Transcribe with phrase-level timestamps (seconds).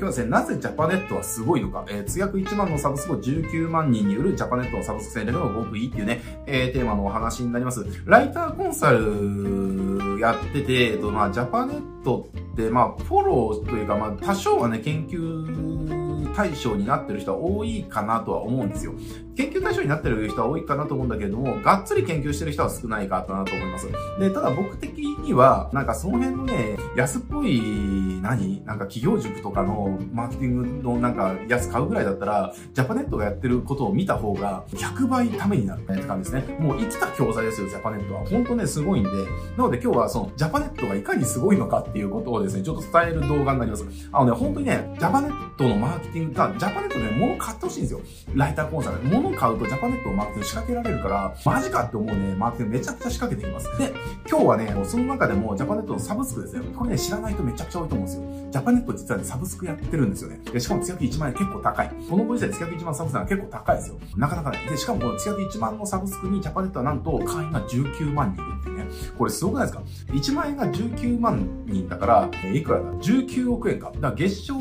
[0.00, 7.84] 日はですね、なぜジャパネットはすごいのか、えー、通訳1万のサブスクを19万人によるジャパネットのサブスク戦略の極意っていうね、えー、テーマのお話になります。
[8.04, 15.99] ライターコンサルやってて、えっと、まあ、ジャパネットって、まあ、フォローというか、まあ、多少はね、研究
[16.34, 18.92] 対象になってる人は多いかなとは思うんですよ。
[19.36, 23.88] 研究対象になってる人は多いかなと思うんだけれども、がっつり研究してる人は少ないかなと思います。
[24.18, 28.62] で、ただ僕的には、なんかその辺のね、安っぽい、何？
[28.66, 36.56] なんか企業塾とかのマーケティングのなんかやつ買うぐらいだったら、ジャパネットがやってることを見た方が100倍ためになるって感じですね。
[36.58, 38.26] もう生きた教材ですよ、ジャパネットは。
[38.26, 39.10] 本当ね、すごいんで。
[39.56, 43.86] なので今日はそのジャパネットがいかにすごいのかっていうことをですね、ちょっと伝える動画になります。
[44.12, 48.00] あのね、本当にね、ジャパネットのマーケティングが、ジャパネットで物買ってほしいんですよ。
[48.34, 48.98] ライターコンサル。
[49.02, 53.78] 物買うとジャパネットをマーケティング仕掛けられるから、マジかって思うね、マーケティングめちゃくちゃ仕掛けてきます。
[53.78, 53.92] で、
[54.28, 56.64] 今日はね、その中でもジャパネットのサブスクですね。
[56.76, 58.40] これね、知らないとめちゃくちゃ多いと思うんですよ。
[58.50, 60.40] ジャパネット実はね、サブスクやってるんですよね。
[60.52, 61.90] で、しかも月額1万円結構高い。
[62.08, 63.96] このご時世月額1万サブスクは結構高いですよ。
[64.16, 64.58] なかなかね。
[64.68, 68.86] で、しかもこの月額1万のサブスクにジャパネットはなんと会員が19万人いるっていうね。
[69.16, 73.92] これすごくないですか ?1 万円が19万人だから、いくらだ ?19 億円か。
[73.94, 74.56] だから月賞、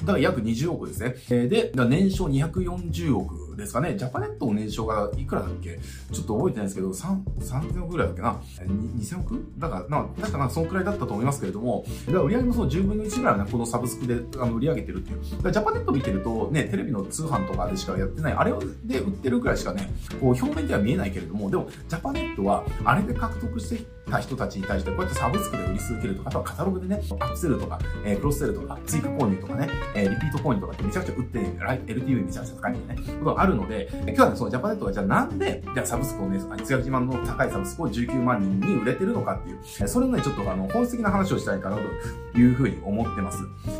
[0.00, 1.14] だから約20億ですね。
[1.30, 3.96] えで、年商240億ですかね。
[3.96, 5.78] ジャパネットの年商がいくらだっけ？
[6.12, 9.52] ちょっと覚えてないですけど、3、3000億ぐらいだっけな？2000億？
[9.58, 15.20] だから、な、確かな、そのくらいだったと思いますけれども、だから売り上げもその10分の1ぐらいはね、このサブスクであの売り上げてるっていう。
[15.20, 18.52] だからジャパネット見てると、ね、テレビの通販とかでしかやってない、あれ
[18.84, 43.38] で売ってるくらいしかね、こう表面では見えないけれども、でも、ジャパネットは、あれで獲得してた人たちに対して、こうやってサブスクで売り続けるとか、あとはカタログでね、アップセルとか、えー、クロスセルとか、追加購入とかね、えー、リピート購入とかってめちゃくちゃ売って、LTV めちゃくちゃ高いんでね、ことがあるので、今日はね、そのジャパネットがじゃあなんで、じゃあサブスクをね、通訳自慢の高いサブスクを19万人に売れてるのかっていう、それのね、ちょっとあの、本質的な話をしたいかなというふうに思ってます。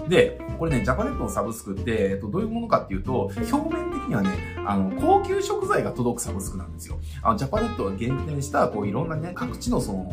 [0.09, 4.31] で、これね、ジャパネットのサブスクって、えっと、どういうものかっていうと、表面的にはね、
[4.67, 6.99] あの、高級食材が届くサブスクなんですよ。
[7.23, 10.13] あの、ジャパネットが限定した、こう、いろんなね、各地のその、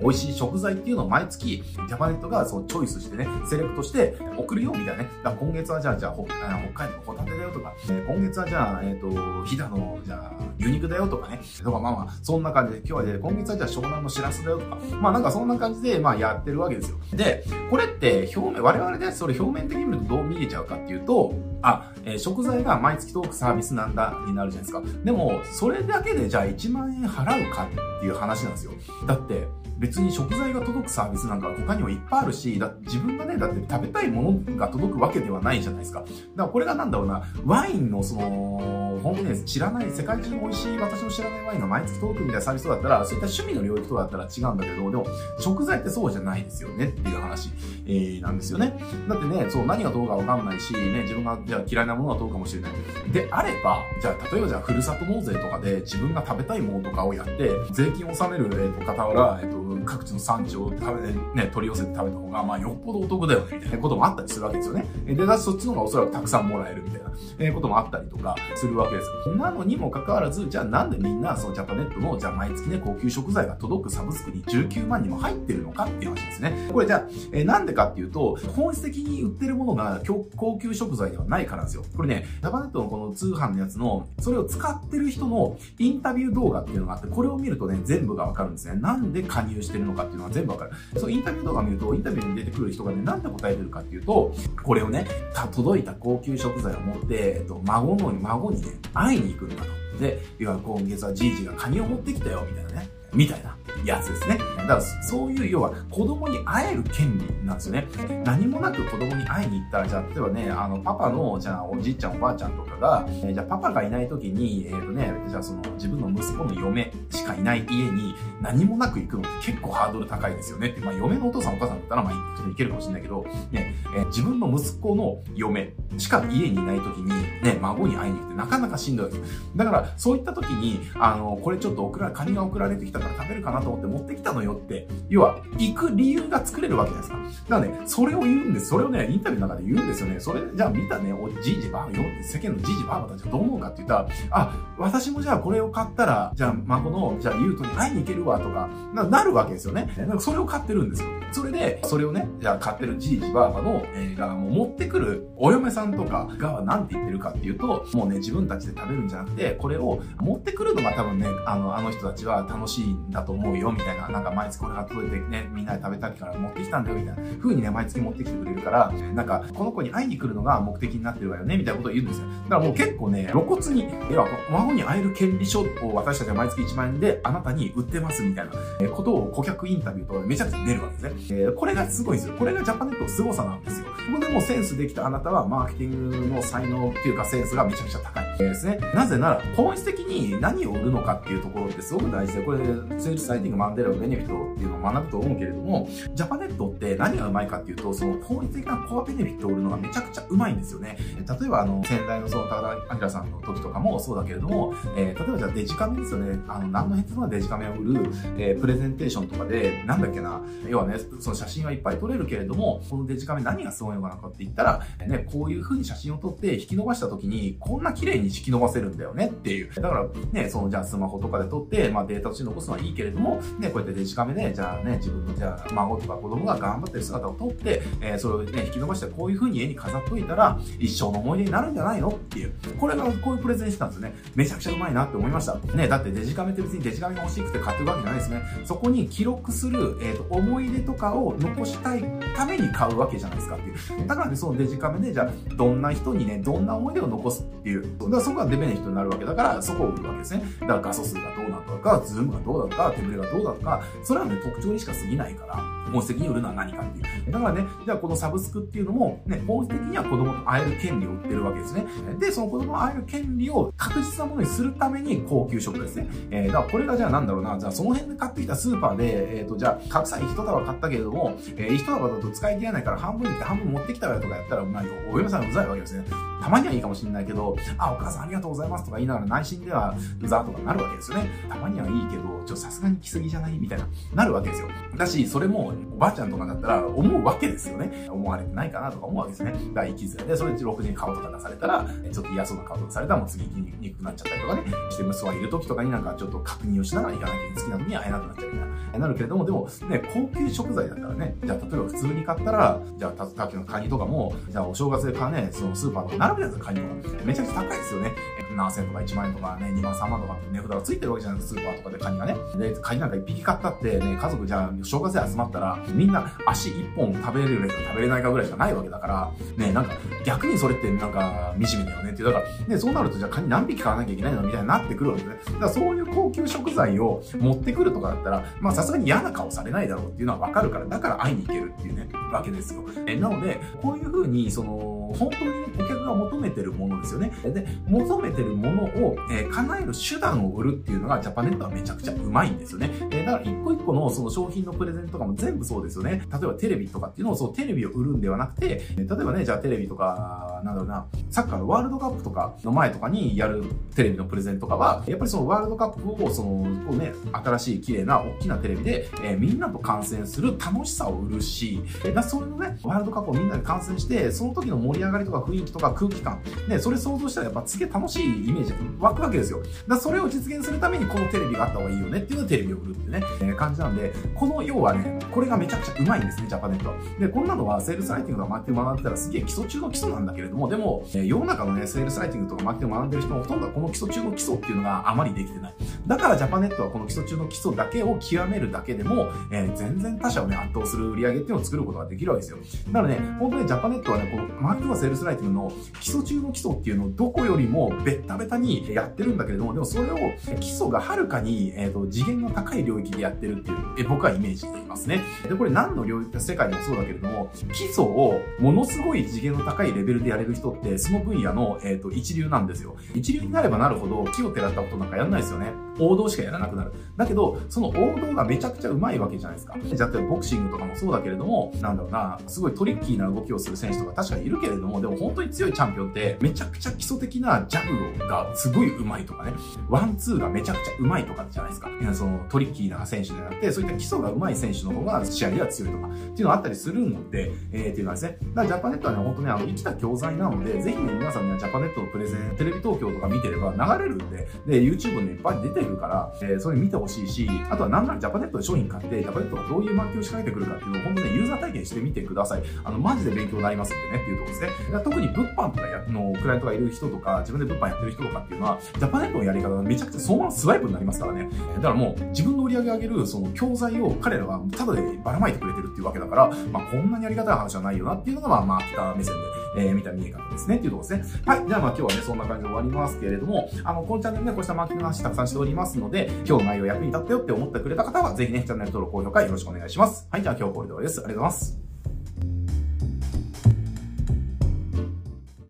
[0.00, 5.08] 美味しい食材っていうのを毎月、ジャパネットがそうチョイスしてね、セレクトして送るよみたいなね。
[5.22, 11.40] だ今月はじゃあ、じゃあ、北海道のホタテだよとか、え、今月はじゃあ、えっ、ー、と、飛騨の、じゃあ、牛肉だよとかね。
[11.62, 16.98] とか、まあまあ、そんな感じで、今日はね、今月はじゃあ、湘南のシラスだよとか、まあなんかそんな感じで、まあやってるわけですよ。
[17.12, 24.82] で、これって表面、我々でそれ表面的に見るとどう見えちゃうかっていうと、あ、えー、食材が毎月トークサービスなんだになるじゃないですか。
[25.04, 28.72] でも、それだけでじゃあ1万円払うかっていう話なんですよ。
[29.06, 29.48] だって、
[29.78, 36.00] 別に食材が届くサービスなんか他にもいっぱいあるし、だ自分がね、だって食べたいものが届くわけではないじゃないですか。
[36.00, 45.06] だからこれがなんだろうな、ワインのその、本当に知らない、世界中の美味しい私の知らないワインが毎月届くみたいなサービスとだったら、そういった趣味の領域とだったら違うんだけど、でも
[45.38, 47.50] 食材ってそうじゃないですよねっていう話、
[47.86, 48.78] えー、なんですよね。
[49.08, 52.72] だってね、そう何がどうかわかんないし、ね、自分がじゃあ嫌いなものはどうかもしれない。
[53.12, 64.86] であれば、じゃあ例えばじゃあふるさと納税とかで自分が食べたいものとかをやって、税金を納める、えー、と傍ら、えっ、ー、と、各地の産地を食べ、ね、取り寄せて食べた方が、まあ、よっぽどお得だよね、みたいなこともあったりするわけですよね。
[65.06, 69.08] で、だそっちの方がおそらくたくさんもらえるみたいな、えこともあったりとかするわけです。
[69.36, 76.68] なのにもかかわらず、じゃあなんでみんな、そのジャパネットの、じゃあ毎月ね、高級食材が届くサブスクに19万にも入ってるのかっていう話ですね。
[76.72, 80.00] これじゃあ、えー、なんでかっていうと、本質的に売ってるものが
[80.36, 81.84] 高級食材ではないからなんですよ。
[81.96, 88.80] これね、ジャパネットのこの通販のやつの、それを使ってる人のインタビュー動画っていうのがあって、これを見るとね、全部がわかるんですね。
[88.80, 90.70] なんで加入してるのかっていうのは全部わかる。
[90.96, 99.98] そう、インタビューとか見ると、インタビューに出てくる人がね、なんで答えてるかっていうと、これをね、た届いた高級食材を持って、えっと、孫の、孫にね、会いに行くんだと。
[100.00, 102.88] で、いわゆる今月はじいじがカニを持ってきたよ、みたいなね。
[103.12, 104.38] みたいなやつですね。
[104.56, 107.86] だからそういう要は子供に会える権利なんですよね。
[108.24, 120.74] 何もなく子供に会いに行ったら、じゃあ例えばね、あのパパの、じゃあおじいちゃんおばあちゃんとかが、えー、じゃあパパがいない時に、えっ、ー、とね、じゃあその自分の息子の嫁しかいない家に何もなく行くのって結構ハードル高いですよね。
[120.80, 127.08] まあ嫁のお父さんお母さんだったらまあ行けるかもしれないけど、ね、えー、自分の息子の嫁しか家にいない時に
[127.42, 129.42] ね、孫に会いに行くってなかなかしんどいです。
[129.54, 137.50] だからそういった時に、あの、これちょっと送ら、カニが送られてきたから食べるかなと思って持ってきたのよって、要は、行く理由が作れるわけじゃないですか。
[137.56, 138.66] だからね、それを言うんです。
[138.66, 140.20] それをね、インタビューの中で言うんですよね。
[140.20, 141.92] それ、じゃあ見たね、おじいじばあば、
[142.22, 149.92] 世間のじいじばあばたちはどう思うかって言ったら、あ、私もじゃあこれを買ったら、じゃあ孫の、じゃあゆうとに会いに行けるわとか、ななるわけですよね。
[149.96, 151.08] なんかそれを買ってるんですよ。
[151.32, 172.28] それで、それをね、じゃあ買ってるじいじばあばの、えー、がもう持ってくるお嫁さんとかが何て言ってるかっていうと、もうね、自分たちで食べるんじゃなくて、これを持ってくるのが多分ね、あの、あの人たちは楽しいんだと思ううよ、みたいな、なんか毎月これが届いてね、みんなで食べたいから持ってきたんだよ、みたいな風にね、毎月持ってきてくれるから、なんか、この子に会いに来るのが目的になってるわよね、みたいなことを言うんですよ。
[172.48, 181.38] だからもう結構ね、露骨に、要は、孫に会える権利書を私たちは毎月1万円であなたに売ってます、みたいなことを顧客インタビューとめちゃくちゃ出るわけですね。
[181.38, 182.36] えー、これがすごいんですよ。
[182.36, 183.86] これがジャパネットの凄さなんですよ。
[183.86, 188.25] ここでもうセンスできたあなたはマーケティングの才能っていうかセンスがめちゃくちゃ高い。
[188.44, 188.78] ですね。
[188.94, 192.58] なぜなら、本質的に何を売るのかっていうところってすごく大事で、これ、
[192.98, 200.96] セールスサイティング、マンデラ、ベネフィットっていうの学ぶと思うけれども、ジャパネットって何がうまいかっていうと、その本質的なコアベネフィットを売るのがめちゃくちゃうまいんですよね。
[201.16, 206.38] 例えば、あの、先代のその高田明さんの時とかもそうだけれども、えー、例えばじゃあデジカメですよね。
[206.48, 219.72] あの、何のヘッドなデジカメを売る、えー、プレゼンテーションとかで、なんだっけな、要はね、その写真はいっぱい撮れるけれども、このデジカメ何がすごいのかなかって言ったら、ね、こういう風に写真を撮って引き伸ばした時に、こんな綺麗に引き伸ばせるんだよねっていう。
[219.74, 232.08] だからね、そのじゃあスマホとかで撮って、まあデータとして残すのはいいけれども、ね、こうやってデジカメで、じゃあね、自分のじゃあ孫とか子供が頑張ってる姿を撮って、えー、それをね、引き伸ばしてこういう風に家に飾っといたら、一生の思い出になるんじゃないの？
[232.08, 232.52] っていう。
[232.78, 234.14] これがこういうプレゼンしてたんですよね。
[234.34, 235.54] めちゃくちゃうまいなって思いました。
[235.74, 238.42] ね、だってデジカメって別にデジカメが欲しくて買ってるわけじゃないですね。
[238.64, 242.02] そこに記録する、えっ、ー、と、思い出とかを残したい
[242.36, 244.06] ために買うわけじゃないですかっていう。
[244.06, 247.82] だからね、そのデジカメで、じゃあ、どんな人にね、どんな思い出を残すっていう。
[247.98, 250.42] だからそこがデメな人になるわけだから、そこを売るわけですね。
[250.60, 257.32] だから画素数がどうなったのか、ズームがどうだったか、手ぶれがどうだったか、それはね、特徴にしか過ぎないから、本質的に売るのは何かっていう。
[257.32, 261.86] だからね、じゃあこのサブスクっていうのも、ね、本質的には子供と会える権利を売ってるわけですね。
[262.18, 266.08] で、その子供と会える権利を確実なものにするために高級食ですね。
[266.30, 276.04] えー、だからこれがじゃあなんだろうな、じゃあその辺で買ってきたスーパーで、えっ、ー、と、じゃあ、白菜一束買ったけれども、えー、一束だと使い切れないから半分にって半分持ってきたわよとかやったら、まあ、お嫁さんうざいわけですね。
[276.42, 281.30] たまにはいいかもしれないけど、あ、お母さんありがとうございますとか言いながら内心ではうざとかなるわけですよね。
[281.48, 284.68] たまにはいいけど、ちょ、さすがに来すぎじゃないみたいな、なるわけですよ。
[284.96, 288.08] だし、それも、おばあちゃんとかだったら思うわけですよね。
[288.10, 289.54] 思われてないかなとか思うわけですね。
[289.74, 294.62] 第一生で、それで6時に顔とか出されたら、ちょっと嫌そうな顔とかされたらもう次行きにくくなっちゃったりとかね。
[294.90, 298.98] して息子がいる時とかになんかちょっと確認をしながら行かなきゃ好きな時に会えなくなっちゃうみたいな。
[298.98, 307.16] なるけれども、でもね、高級食材だったらね、じゃあ例えば普通に買ったら、じゃあ、さっきのカニとかも、じゃあお正月で買うね、そのスーパーとか並ぶやつカニとか。
[307.24, 308.12] めちゃくちゃ高いですよね。
[308.56, 312.36] 何千とか1万円とかね、2万3万とかって値札がついてるわけじゃないですか、スーパーとかでカニがね。
[312.56, 319.92] で、カニなんか1匹買ったってね、家族じゃあ正月で集まったら、みんな足1本食べれるか食べれないかぐらいしかないわけだから、ね、なんか
[320.24, 322.22] 逆にそれってなんか惨めだよねって。
[322.22, 325.54] だから、ね、そうなるとじゃあカニ何匹買わなきゃいけないのみたいになってくるわけですね。
[325.54, 332.82] だからそういう高級食材を持ってくるとかだったら、まあさすがに嫌な顔されないだろうっていうのはわかるから、だから会いに行けるっていうね、わけですよ。
[333.06, 337.32] えなので、こういうふうに、その、本当にね、顧客が求めてるものですよね。
[337.44, 342.90] で、求めてるものを、えー、叶える手段を売るっていうのが、ジャパネットはめちゃくちゃうまいんですよね。
[343.10, 346.22] え、だから一個一個のその商品のプレゼントとかも全部そうですよね。
[346.30, 353.64] 例えばテレビとかっていうのを、そう、テレビを売るんではなくて、例えばね、じゃあテレビとか、なんだろうな、サッカーのワールドカップとかの前とかにやる
[353.94, 369.62] テレビのプレゼントとかは、やっぱりそのワールドカップを、その、こうね、新しい綺麗な大きなテレビで、えー、みんなと観戦する楽しさを売るし、えー、だそれのね、ワールドカップをみんなで観戦して、その時の盛り上がりとか雰囲気とか空気感、ね、それ想像したらやっぱすげえ楽しいイメージ湧くわけですよ。
[369.86, 376.96] だそれを実現するためにこのテレビがあった方がいいよねっていうのでテレビを売るってね、えー、感じなんで、この要はね、これがめちゃくちゃうまいんですね、ジャパネットは。
[377.18, 385.74] で、こんなのはセールスライティングとかマーケティング学んでたらすげえ基礎中の基礎なんだけれども、でも、えー、世の中のね、セールスライティングとかマーケティング学んでる人もほとんどこの基礎中の基礎っていうのがあまりできてない。
[386.06, 392.58] だからジャパネットはこの基礎中の基礎だけを極めるだけでも、えー、全然他社をね、圧倒する売り上げっていうのを作ることができるわけですよ。
[392.92, 400.16] なので、ね、本当にジャパネットはね、このマーケはセールスライティングの基礎中の基礎っていうのをどこよりもベッタベタにやってるんだけれども、でもそれを
[400.60, 405.22] 基礎がはるかに、えーと、次元の高い領域でやってるっていう、え僕はイメージしていますね。
[405.48, 412.96] で、これ何の領域か世界でもそうだけれども、基礎をものすごい次元の高いレベルでやれる人って、その分野の、えーと、一流なんですよ。
[413.14, 415.72] 一流になればなるほど、木を照らったことなんかやんないですよね。
[415.98, 416.92] 王道しかやらなくなる。
[417.16, 419.76] だけど、その王道がめちゃくちゃうまいわけじゃないですか。
[419.82, 429.52] じゃあ、ボクシングとかもそうだけれども、なんだろうな、すごいトリッキーな動きをする選手とか確かにいるけれども、でも本当に強いチャンピオンって、めちゃくちゃ基礎的なジャブがすごい上手いとかね、
[429.88, 431.88] ワンツーがめちゃくちゃ上手いとかじゃないですか。
[432.14, 438.38] そのトリッキーな選手であって、そういった基礎が上手い選手の方が試合では強いとか、っていうのがあったりするので、えー、っていうのはですね。
[438.54, 452.62] だからジャパネットはね、本当ね、あの、生きた教材なので、ぜひね、皆さんにはジャパネットのプレゼン、テレビ東京とか見てれば流れるんで、で、YouTube にいっぱい出てるから、えー、それ見てほしいし、あとはなんならジャパネットで商品買って、ジャパネットがどういうマーケを仕掛けてくるかっていうのを本当ね、ユーザー体験してみてください。
[452.84, 454.65] あの、マジで勉強になりますんでね、っていうところですね。
[454.66, 454.72] ね。
[455.04, 461.48] 特に物販とかや、の、クライアントがいる人とか、自分で物販やってる人とかっていうのは、ジャパネットのやり方がめちゃくちゃそのスワイプになりますからね。
[461.76, 469.40] だからもう、自分の売り上げ上げる、その教材を彼らはただでばらまいてくれてるっていうわけだから、まあ、こんなにありがたい話はないよなっていうのが、まあ、マーケター目線で、
[469.76, 471.42] えー、見た見え方ですねっていうところですね。
[471.44, 471.66] はい。
[471.66, 480.26] じゃあまあ今日はね、そんな感じで終わりますけれども、あの、このチャンネルね、こうしたマーケティングの話たくさんしておりますので、今日の内容役に立ったよって思ってくれた方は、ぜひね、チャンネル登録、高評価よろしくお願いします。
[480.30, 480.42] はい。
[480.42, 481.20] じゃあ今日これで終わりです。
[481.20, 481.85] ありがとうございます。